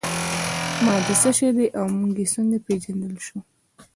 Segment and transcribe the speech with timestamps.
[0.85, 3.37] ماده څه شی ده او موږ یې څنګه پیژندلی شو